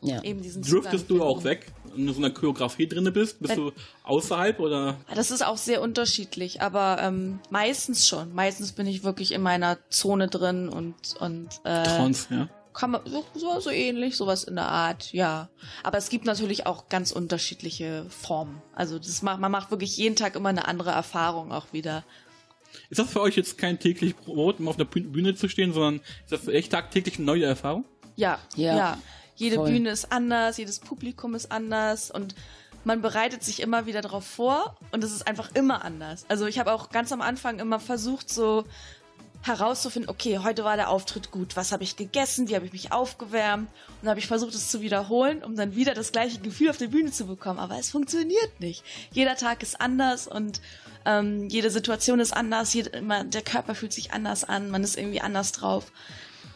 [0.00, 0.22] Ja.
[0.22, 3.40] eben diesen Zugang Driftest du auch weg, wenn du in so einer Choreografie drinne bist?
[3.40, 3.72] Bist Wenn- du
[4.04, 4.96] außerhalb oder?
[5.14, 8.34] Das ist auch sehr unterschiedlich, aber ähm, meistens schon.
[8.34, 12.48] Meistens bin ich wirklich in meiner Zone drin und und äh, Trance, ja.
[12.78, 15.48] Kann man so, so, so ähnlich, sowas in der Art, ja.
[15.82, 18.62] Aber es gibt natürlich auch ganz unterschiedliche Formen.
[18.72, 22.04] Also das macht, man macht wirklich jeden Tag immer eine andere Erfahrung auch wieder.
[22.88, 25.96] Ist das für euch jetzt kein täglich Brot, um auf der Bühne zu stehen, sondern
[26.22, 27.84] ist das echt tagtäglich eine neue Erfahrung?
[28.14, 28.98] Ja, Ja, ja.
[29.34, 29.70] Jede voll.
[29.70, 32.34] Bühne ist anders, jedes Publikum ist anders und
[32.84, 36.26] man bereitet sich immer wieder darauf vor und es ist einfach immer anders.
[36.28, 38.64] Also ich habe auch ganz am Anfang immer versucht, so
[39.42, 42.92] herauszufinden, okay, heute war der Auftritt gut, was habe ich gegessen, wie habe ich mich
[42.92, 46.70] aufgewärmt und dann habe ich versucht, es zu wiederholen, um dann wieder das gleiche Gefühl
[46.70, 47.58] auf der Bühne zu bekommen.
[47.58, 48.82] Aber es funktioniert nicht.
[49.12, 50.60] Jeder Tag ist anders und
[51.04, 54.98] ähm, jede Situation ist anders, jede, immer, der Körper fühlt sich anders an, man ist
[54.98, 55.90] irgendwie anders drauf.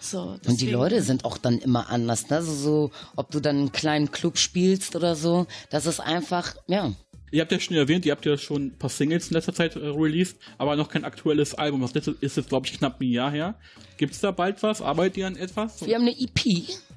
[0.01, 2.29] So, Und die Leute sind auch dann immer anders.
[2.29, 2.37] Ne?
[2.37, 6.93] Also so, ob du dann einen kleinen Club spielst oder so, das ist einfach, ja.
[7.33, 9.75] Ihr habt ja schon erwähnt, ihr habt ja schon ein paar Singles in letzter Zeit
[9.75, 11.81] äh, released, aber noch kein aktuelles Album.
[11.81, 13.55] Das letzte ist jetzt, glaube ich, knapp ein Jahr her.
[13.97, 14.81] Gibt's da bald was?
[14.83, 15.85] Arbeitet ihr an etwas?
[15.85, 16.41] Wir haben eine EP,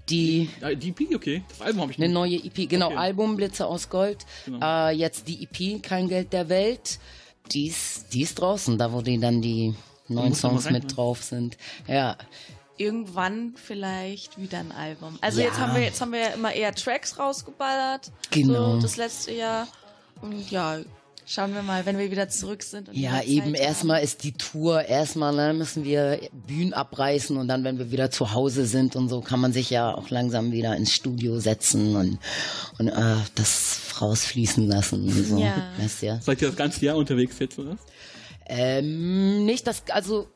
[0.10, 1.44] die Ja, die EP, okay.
[1.50, 2.14] Das Album habe ich eine nicht.
[2.14, 2.96] neue EP, genau, Okay.
[2.98, 4.26] Album Blitze aus Gold.
[4.46, 4.60] Genau.
[4.90, 7.00] Äh, jetzt die EP, kein Geld der Welt.
[7.52, 9.74] Die ist, die ist draußen, da wo die dann die
[10.08, 10.84] neuen Songs reinhören.
[10.84, 11.58] mit drauf sind.
[11.88, 12.18] Ja,
[12.78, 15.18] irgendwann vielleicht wieder ein Album.
[15.22, 15.48] Also Ja.
[15.48, 18.12] jetzt haben wir jetzt haben wir ja immer eher Tracks rausgeballert.
[18.32, 18.76] Genau.
[18.76, 19.68] So das letzte Jahr.
[20.22, 20.80] Und ja,
[21.26, 22.90] schauen wir mal, wenn wir wieder zurück sind.
[22.90, 27.64] Und Ja, eben erstmal ist die Tour, erstmal dann müssen wir Bühnen abreißen und dann,
[27.64, 30.76] wenn wir wieder zu Hause sind und so, kann man sich ja auch langsam wieder
[30.76, 32.20] ins Studio setzen und,
[32.80, 35.40] und äh, das rausfließen lassen und so.
[35.40, 35.72] Ja.
[35.80, 36.22] Weißt ja.
[36.22, 37.78] Seid ihr das ganze Jahr unterwegs jetzt, oder?
[38.48, 40.28] Ähm, nicht das, also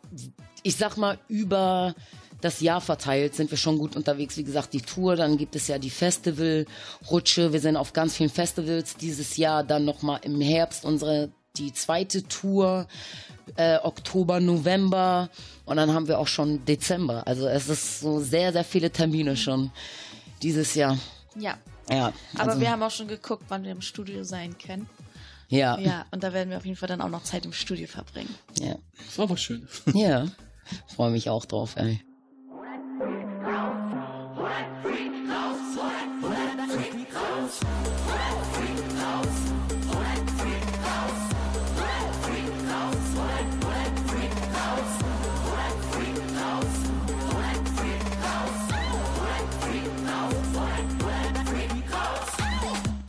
[0.64, 1.94] ich sag mal, über
[2.42, 4.38] das Jahr verteilt sind wir schon gut unterwegs.
[4.38, 7.54] Wie gesagt, die Tour, dann gibt es ja die Festivalrutsche.
[7.54, 9.64] Wir sind auf ganz vielen Festivals dieses Jahr.
[9.64, 12.88] Dann nochmal im Herbst unsere die zweite Tour,
[13.56, 15.30] äh, Oktober, November
[15.66, 17.28] und dann haben wir auch schon Dezember.
[17.28, 19.72] Also es ist so sehr, sehr viele Termine schon
[20.42, 20.98] dieses Jahr.
[21.36, 21.58] Ja.
[21.90, 24.88] Ja, Aber also, wir haben auch schon geguckt, wann wir im Studio sein können.
[25.50, 27.88] ja, ja, und da werden wir auf jeden Fall dann auch noch Zeit im Studio
[27.88, 28.34] verbringen.
[28.60, 28.76] ja,
[29.08, 29.82] Das war was Schönes.
[29.94, 30.28] ja.
[30.96, 32.00] Freue mich auch drauf, ey.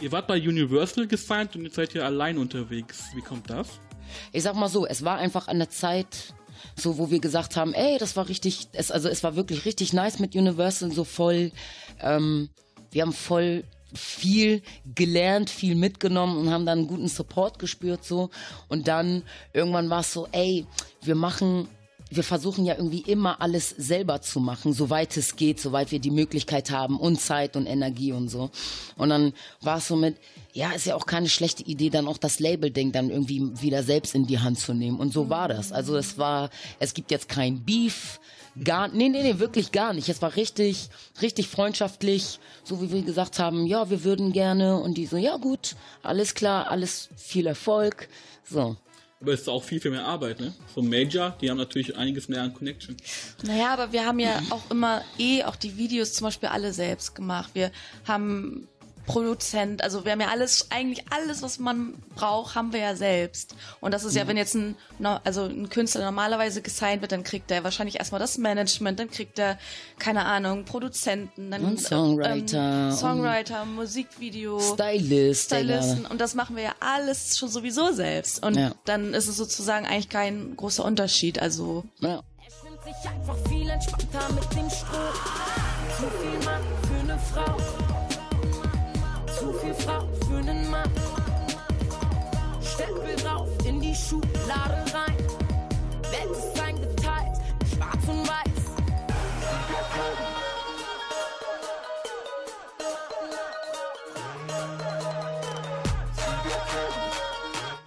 [0.00, 3.04] Ihr wart bei Universal gesigned und jetzt seid ihr allein unterwegs.
[3.14, 3.80] Wie kommt das?
[4.32, 6.34] ich sag mal so, es war einfach an der Zeit,
[6.76, 9.92] so wo wir gesagt haben, ey, das war richtig, es, also es war wirklich richtig
[9.92, 11.52] nice mit Universal, so voll,
[12.00, 12.50] ähm,
[12.90, 14.62] wir haben voll viel
[14.94, 18.30] gelernt, viel mitgenommen und haben dann einen guten Support gespürt so
[18.68, 20.64] und dann irgendwann war es so, ey,
[21.02, 21.68] wir machen
[22.11, 26.11] wir versuchen ja irgendwie immer alles selber zu machen, soweit es geht, soweit wir die
[26.11, 28.51] Möglichkeit haben und Zeit und Energie und so.
[28.96, 30.16] Und dann war es so mit,
[30.53, 34.16] ja, ist ja auch keine schlechte Idee, dann auch das Label-Ding dann irgendwie wieder selbst
[34.16, 34.99] in die Hand zu nehmen.
[34.99, 35.70] Und so war das.
[35.70, 38.18] Also es war, es gibt jetzt kein Beef,
[38.64, 40.09] gar, nee, nee, nee, wirklich gar nicht.
[40.09, 40.88] Es war richtig,
[41.23, 44.79] richtig freundschaftlich, so wie wir gesagt haben, ja, wir würden gerne.
[44.81, 48.09] Und die so, ja gut, alles klar, alles viel Erfolg.
[48.44, 48.77] So.
[49.20, 50.54] Aber es ist auch viel, viel mehr Arbeit, ne?
[50.74, 52.96] So Major, die haben natürlich einiges mehr an Connection.
[53.42, 57.14] Naja, aber wir haben ja auch immer eh auch die Videos zum Beispiel alle selbst
[57.14, 57.50] gemacht.
[57.52, 57.70] Wir
[58.06, 58.66] haben
[59.12, 63.55] Produzent, also wir haben ja alles, eigentlich alles, was man braucht, haben wir ja selbst.
[63.81, 64.77] Und das ist ja, wenn jetzt ein,
[65.25, 69.38] also ein Künstler normalerweise gesigned wird, dann kriegt er wahrscheinlich erstmal das Management, dann kriegt
[69.38, 69.59] er,
[69.99, 74.61] keine Ahnung, Produzenten, dann Und Songwriter ähm, Songwriter, Musikvideo.
[74.61, 78.73] Stylist, Stylisten und das machen wir ja alles schon sowieso selbst und Ja.
[78.85, 81.40] dann ist es sozusagen eigentlich kein großer Unterschied.
[81.40, 82.23] Also Ja.
[82.83, 85.12] Sich einfach viel entspannter mit dem Stroh.
[85.96, 87.89] Zu viel Mann für eine Frau.
[89.50, 90.88] Zu viel Frau für einen Mann.
[92.62, 95.16] Stempel drauf in die Schublade rein.
[96.12, 97.36] Welt ist eingeteilt,
[97.74, 98.60] schwarz und weiß.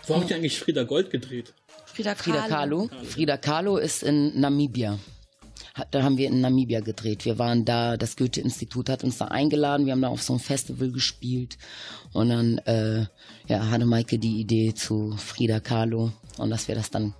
[0.08, 1.54] Wo habt ihr eigentlich Frieda Gold gedreht?
[1.86, 2.90] Frida Kahlo.
[3.06, 5.00] Frida Kahlo ist in Namibia.
[5.90, 7.26] Da haben wir in Namibia gedreht.
[7.26, 9.86] Wir waren da, das Goethe-Institut hat uns da eingeladen.
[9.88, 11.58] Wir haben da auf so einem Festival gespielt.
[12.14, 13.06] Und dann äh,
[13.48, 17.16] ja, hatte Maike die Idee zu Frida Kahlo und dass wir das dann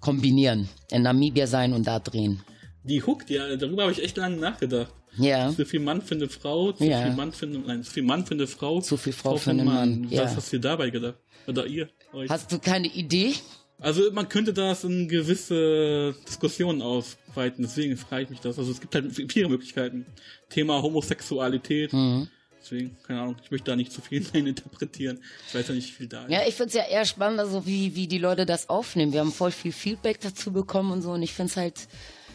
[0.00, 0.68] kombinieren.
[0.90, 2.42] In Namibia sein und da drehen.
[2.82, 4.92] Die Hook, die, darüber habe ich echt lange nachgedacht.
[5.16, 5.50] Ja.
[5.54, 7.02] Zu viel Mann für eine Frau, zu Ja.
[7.04, 8.80] viel Mann für eine, nein, zu viel Mann für eine Frau.
[8.80, 10.24] Zu viel Frau für einen Mann, ja.
[10.24, 11.18] Was hast du dir dabei gedacht?
[11.46, 11.88] Oder ihr?
[12.12, 12.28] Euch?
[12.28, 13.34] Hast du keine Idee?
[13.80, 18.58] Also man könnte das in gewisse Diskussionen ausweiten, deswegen frage ich mich das.
[18.58, 20.06] Also es gibt halt viele Möglichkeiten.
[20.48, 21.92] Thema Homosexualität.
[21.92, 22.28] Mhm.
[22.64, 25.20] Deswegen, keine Ahnung, ich möchte da nicht zu viel rein interpretieren.
[25.48, 26.30] Ich weiß ja nicht, wie viel da ist.
[26.30, 29.12] Ja, ich find's ja eher spannend, also wie, wie die Leute das aufnehmen.
[29.12, 31.88] Wir haben voll viel Feedback dazu bekommen und so und ich find's halt,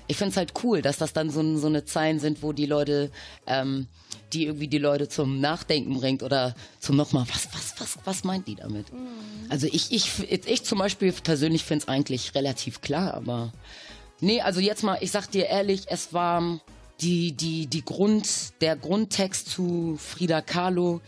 [0.09, 3.11] ich find's halt cool, dass das dann so, so eine Zeilen sind, wo die Leute,
[3.45, 3.85] ähm,
[4.33, 8.47] die irgendwie die Leute zum Nachdenken bringt oder zum nochmal, was, was, was, was meint
[8.47, 8.87] die damit?
[9.49, 13.53] Also ich, ich, ich zum Beispiel persönlich find's eigentlich relativ klar, aber
[14.19, 16.59] nee, also jetzt mal, ich sag dir ehrlich, es war
[17.01, 18.27] die, die, die Grund,
[18.61, 21.01] der Grundtext zu Frida Kahlo,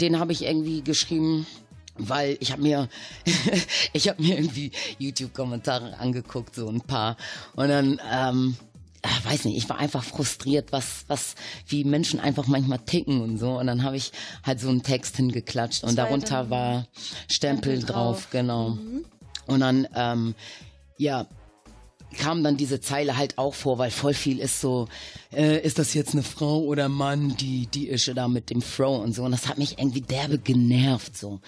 [0.00, 1.46] den habe ich irgendwie geschrieben,
[2.08, 2.88] weil ich habe mir,
[3.92, 7.16] ich habe mir irgendwie YouTube-Kommentare angeguckt, so ein paar,
[7.54, 8.56] und dann, ähm,
[9.02, 11.34] ah, weiß nicht, ich war einfach frustriert, was, was,
[11.66, 13.58] wie Menschen einfach manchmal ticken und so.
[13.58, 14.12] Und dann habe ich
[14.44, 16.86] halt so einen Text hingeklatscht und darunter war
[17.28, 18.28] Stempel, Stempel drauf, drauf.
[18.30, 18.78] genau.
[19.46, 20.34] Und dann, ähm,
[20.98, 21.26] ja,
[22.18, 24.88] kam dann diese Zeile halt auch vor, weil voll viel ist so,
[25.32, 28.96] äh, ist das jetzt eine Frau oder Mann, die, die Ische da mit dem Fro
[28.96, 29.24] und so.
[29.24, 31.40] Und das hat mich irgendwie derbe genervt, so.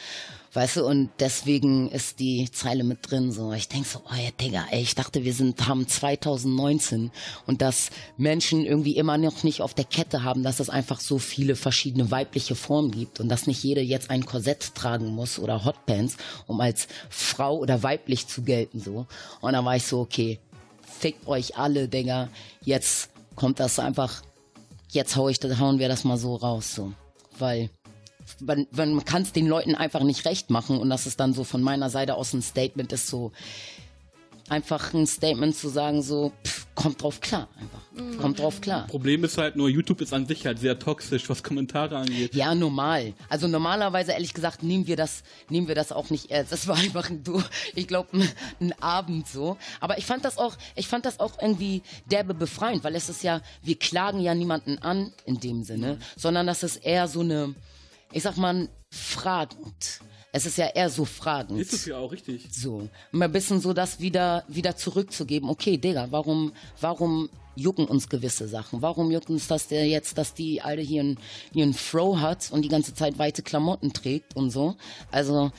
[0.54, 3.54] Weißt du, und deswegen ist die Zeile mit drin, so.
[3.54, 7.10] Ich denk so, oh ja, Digga, ey, ich dachte, wir sind, haben 2019
[7.46, 7.88] und dass
[8.18, 12.10] Menschen irgendwie immer noch nicht auf der Kette haben, dass es einfach so viele verschiedene
[12.10, 16.60] weibliche Formen gibt und dass nicht jede jetzt ein Korsett tragen muss oder Hotpants, um
[16.60, 19.06] als Frau oder weiblich zu gelten, so.
[19.40, 20.38] Und dann war ich so, okay,
[20.82, 22.28] fickt euch alle, Digga.
[22.62, 24.20] Jetzt kommt das einfach,
[24.90, 26.92] jetzt hau ich, hauen wir das mal so raus, so.
[27.38, 27.70] Weil,
[28.40, 31.44] man, man kann es den Leuten einfach nicht recht machen und das ist dann so
[31.44, 33.32] von meiner Seite aus ein Statement ist so,
[34.48, 38.20] einfach ein Statement zu sagen, so, pff, kommt drauf klar, einfach.
[38.20, 38.86] Kommt drauf klar.
[38.86, 42.34] Problem ist halt nur, YouTube ist an sich halt sehr toxisch, was Kommentare angeht.
[42.34, 43.14] Ja, normal.
[43.28, 46.52] Also normalerweise, ehrlich gesagt, nehmen wir das, nehmen wir das auch nicht ernst.
[46.52, 47.42] Das war einfach ein, du,
[47.74, 48.28] ich glaube, ein,
[48.60, 49.56] ein Abend so.
[49.80, 53.22] Aber ich fand das auch, ich fand das auch irgendwie derbe befreiend, weil es ist
[53.22, 57.54] ja, wir klagen ja niemanden an in dem Sinne, sondern das ist eher so eine,
[58.12, 60.00] ich sag mal, fragend.
[60.34, 61.60] Es ist ja eher so fragend.
[61.60, 62.48] Ist es ja auch richtig.
[62.50, 62.88] So.
[63.10, 65.48] Mal ein bisschen so das wieder, wieder zurückzugeben.
[65.50, 68.80] Okay, Digga, warum, warum jucken uns gewisse Sachen?
[68.80, 71.18] Warum juckt uns das der jetzt, dass die Alte hier einen,
[71.52, 74.76] hier einen Fro hat und die ganze Zeit weite Klamotten trägt und so?
[75.10, 75.52] Also,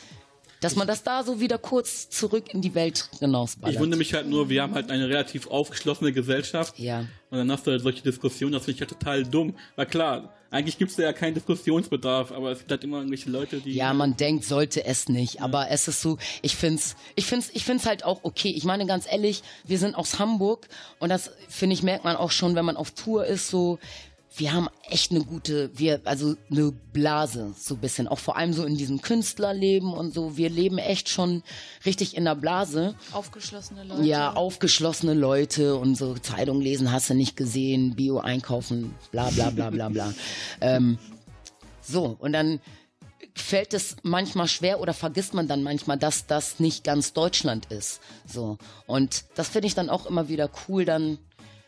[0.64, 3.76] dass man das da so wieder kurz zurück in die Welt hinausballert.
[3.76, 6.80] Ich wundere mich halt nur, wir haben halt eine relativ aufgeschlossene Gesellschaft.
[6.80, 7.00] Ja.
[7.30, 9.56] Und dann hast du halt solche Diskussionen, das finde ich halt total dumm.
[9.76, 13.30] Weil klar, eigentlich gibt es da ja keinen Diskussionsbedarf, aber es gibt halt immer irgendwelche
[13.30, 13.74] Leute, die.
[13.74, 17.66] Ja, man denkt, sollte es nicht, aber es ist so, ich find's, ich find's, ich
[17.66, 18.54] find's halt auch okay.
[18.56, 20.68] Ich meine ganz ehrlich, wir sind aus Hamburg
[21.00, 23.80] und das finde ich merkt man auch schon, wenn man auf Tour ist, so
[24.36, 28.54] wir haben echt eine gute, wir also eine Blase so ein bisschen, auch vor allem
[28.54, 30.38] so in diesem Künstlerleben und so.
[30.38, 31.44] Wir leben echt schon
[31.86, 32.96] richtig in der Blase.
[33.12, 34.04] Aufgeschlossene Leute.
[34.04, 39.52] Ja, aufgeschlossene Leute und so Zeitung lesen hast du nicht gesehen, Bio einkaufen, bla bla
[39.52, 40.14] bla bla bla.
[40.62, 40.98] ähm,
[41.82, 42.60] so, und dann
[43.36, 48.00] fällt es manchmal schwer oder vergisst man dann manchmal, dass das nicht ganz Deutschland ist.
[48.26, 48.58] So.
[48.86, 51.18] Und das finde ich dann auch immer wieder cool, dann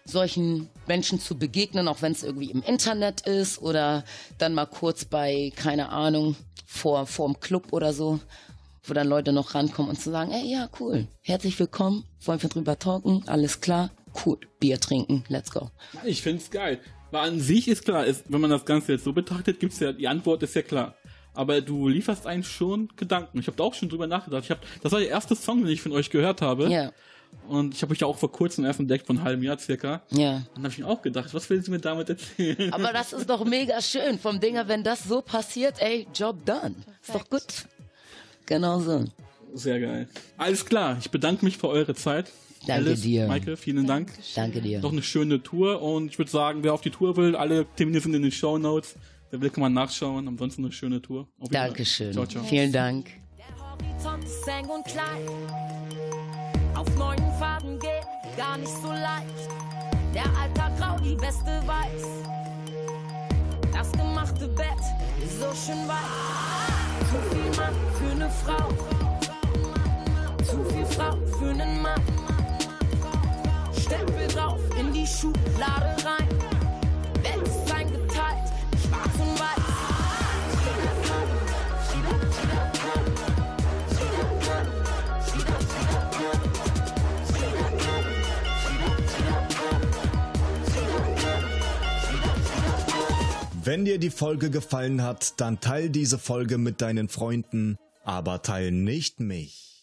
[0.05, 4.03] solchen Menschen zu begegnen, auch wenn es irgendwie im Internet ist oder
[4.37, 8.19] dann mal kurz bei, keine Ahnung, vor, vor dem Club oder so,
[8.83, 12.49] wo dann Leute noch rankommen und zu sagen, ey, ja, cool, herzlich willkommen, wollen wir
[12.49, 13.89] drüber talken, alles klar,
[14.25, 15.71] cool, Bier trinken, let's go.
[16.03, 16.79] Ich finde es geil.
[17.11, 19.91] Weil an sich ist klar, ist, wenn man das Ganze jetzt so betrachtet, gibt's ja,
[19.91, 20.95] die Antwort ist ja klar.
[21.33, 23.39] Aber du lieferst einen schon Gedanken.
[23.39, 24.45] Ich habe da auch schon drüber nachgedacht.
[24.45, 26.69] Ich hab, das war der erste Song, den ich von euch gehört habe.
[26.69, 26.91] Ja,
[27.47, 30.01] Und ich habe euch ja auch vor kurzem erst entdeckt, von einem halben Jahr circa.
[30.09, 30.37] ja.
[30.37, 32.73] Und dann habe ich mir auch gedacht, was willst du mir damit erzählen?
[32.73, 36.75] Aber das ist doch mega schön vom Dinger, wenn das so passiert, ey, Job done.
[37.01, 37.43] Ist doch gut.
[38.45, 39.05] Genau so.
[39.53, 40.07] Sehr geil.
[40.37, 42.31] Alles klar, ich bedanke mich für eure Zeit.
[42.67, 43.27] Danke Alice, dir.
[43.27, 44.11] Maike, vielen Dank.
[44.35, 44.79] Danke dir.
[44.79, 47.99] Noch eine schöne Tour und ich würde sagen, wer auf die Tour will, alle Termine
[48.01, 48.95] sind in den Show Notes.
[49.29, 50.27] Wer will, kann mal nachschauen.
[50.27, 51.27] Ansonsten eine schöne Tour.
[51.51, 52.13] Dankeschön.
[52.13, 52.43] Ciao, ciao.
[52.43, 53.07] Vielen Dank.
[53.37, 56.04] Der Horizont ist eng und klein.
[56.85, 59.49] Auf neuen Faden geht gar nicht so leicht.
[60.13, 62.05] Der Alltag grau, die Weste weiß.
[63.71, 64.67] Das gemachte Bett
[65.23, 65.97] ist so schön weit.
[67.09, 68.69] Zu viel Mann für eine Frau.
[70.43, 72.01] Zu viel Frau für einen Mann.
[73.79, 76.24] Stempel drauf in die Schublade rein.
[93.65, 98.71] Wenn dir die Folge gefallen hat, dann teil diese Folge mit deinen Freunden, aber teil
[98.71, 99.74] nicht mich.